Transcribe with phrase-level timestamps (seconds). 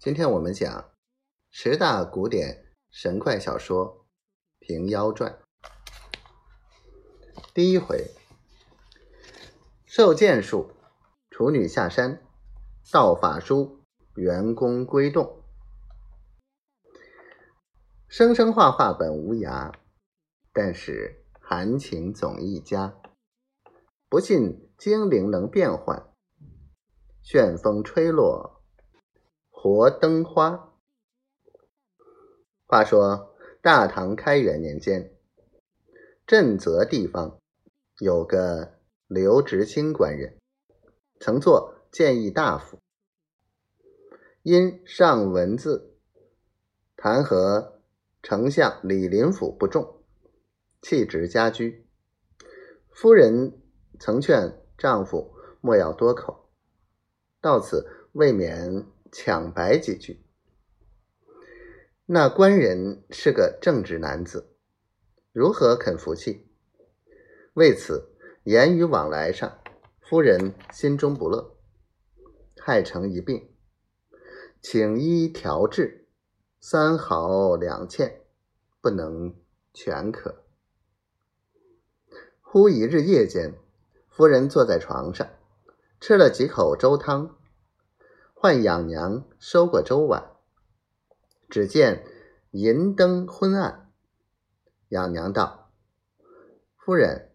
[0.00, 0.92] 今天我们讲
[1.50, 4.06] 十大古典神怪小说
[4.64, 5.40] 《平妖传》。
[7.52, 8.12] 第一回，
[9.86, 10.70] 受剑术，
[11.30, 12.22] 处女下山，
[12.92, 13.82] 道法书，
[14.14, 15.42] 员工归洞。
[18.06, 19.74] 生生画画本无涯，
[20.52, 22.94] 但是含情总一家。
[24.08, 26.14] 不信精灵能变换，
[27.20, 28.57] 旋风吹落
[29.60, 30.72] 活灯花。
[32.64, 35.12] 话说大唐开元年间，
[36.24, 37.40] 震泽地方
[37.98, 40.38] 有个刘执清官人，
[41.18, 42.78] 曾做谏议大夫，
[44.42, 45.98] 因上文字
[46.94, 47.72] 弹劾
[48.22, 50.04] 丞相李林甫不中，
[50.80, 51.84] 弃职家居。
[52.90, 53.60] 夫人。
[54.00, 56.50] 曾劝丈夫莫要多口，
[57.40, 60.24] 到此未免抢白几句。
[62.06, 64.54] 那官人是个正直男子，
[65.32, 66.48] 如何肯服气？
[67.54, 69.58] 为此言语往来上，
[70.00, 71.56] 夫人心中不乐，
[72.60, 73.50] 害成一病，
[74.62, 76.08] 请医调治，
[76.60, 78.22] 三好两欠，
[78.80, 79.34] 不能
[79.72, 80.44] 全可。
[82.40, 83.54] 忽一日夜间。
[84.08, 85.28] 夫人坐在床上，
[86.00, 87.37] 吃了几口粥汤，
[88.40, 90.36] 唤养娘收过粥碗。
[91.50, 92.06] 只见
[92.52, 93.90] 银灯昏暗，
[94.90, 95.72] 养娘道
[96.78, 97.32] ：“夫人，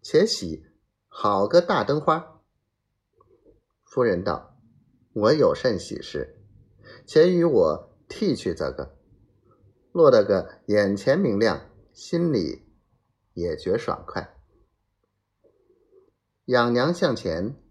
[0.00, 0.64] 且喜
[1.08, 2.40] 好个大灯花。”
[3.84, 4.56] 夫人道
[5.12, 6.40] ：“我有甚喜事，
[7.04, 8.96] 且与我替去则个，
[9.92, 12.66] 落得个眼前明亮，心里
[13.34, 14.34] 也觉爽快。”
[16.46, 17.62] 养娘向前，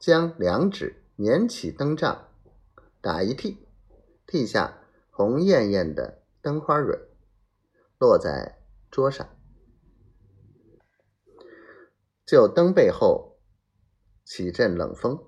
[0.00, 2.30] 将两指捻起灯罩，
[3.00, 3.58] 打一剔，
[4.26, 6.98] 剔下红艳艳的灯花蕊，
[7.96, 8.58] 落在
[8.90, 9.28] 桌上。
[12.26, 13.38] 就灯背后
[14.24, 15.24] 起阵冷风，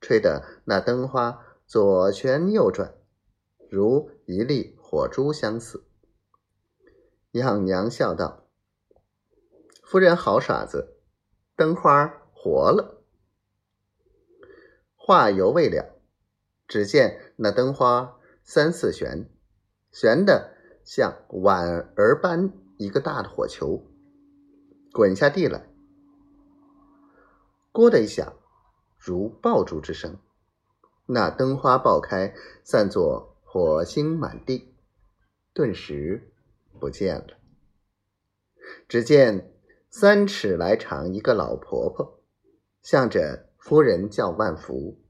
[0.00, 2.96] 吹得那灯花左旋右转，
[3.70, 5.86] 如一粒火珠相似。
[7.30, 8.48] 养娘笑道
[9.84, 10.98] ：“夫人好耍子。”
[11.54, 13.03] 灯花活了，
[15.06, 16.00] 话犹未了，
[16.66, 19.28] 只见那灯花三四旋，
[19.92, 23.84] 旋的像碗儿般一个大的火球，
[24.94, 25.68] 滚下地来，
[27.70, 28.32] 咕的一响，
[28.96, 30.16] 如爆竹之声，
[31.04, 34.74] 那灯花爆开，散作火星满地，
[35.52, 36.32] 顿时
[36.80, 37.36] 不见了。
[38.88, 39.50] 只见。
[39.90, 42.18] 三尺来长一个老婆婆，
[42.82, 45.00] 向着夫人叫万福。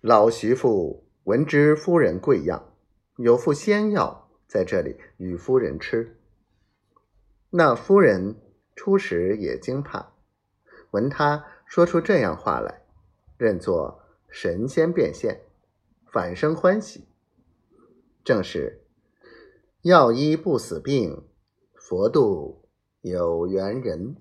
[0.00, 2.72] 老媳妇闻知夫人贵样，
[3.16, 6.16] 有副仙药在这里与夫人吃。
[7.50, 8.36] 那夫人
[8.76, 10.12] 初时也惊怕，
[10.92, 12.86] 闻他说出这样话来，
[13.36, 15.40] 认作神仙变现，
[16.12, 17.08] 反生欢喜。
[18.22, 18.84] 正是
[19.82, 21.24] 药医不死病，
[21.74, 22.68] 佛度。
[23.00, 24.14] 有缘人。